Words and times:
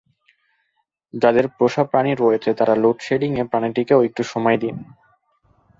যাদের 1.13 1.45
পোষা 1.57 1.83
প্রাণী 1.83 2.13
রয়েছে, 2.15 2.49
তারা 2.53 2.73
লোডশেডিংয়ে 2.75 3.43
প্রাণীটিকেও 3.43 4.05
একটু 4.07 4.21
সময় 4.23 4.57
দিন। 4.57 4.75